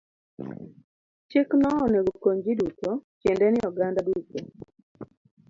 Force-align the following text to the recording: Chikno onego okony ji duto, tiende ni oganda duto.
Chikno 1.29 1.69
onego 1.85 2.09
okony 2.15 2.39
ji 2.45 2.53
duto, 2.59 2.89
tiende 3.19 3.47
ni 3.51 3.59
oganda 3.69 3.99
duto. 4.07 4.39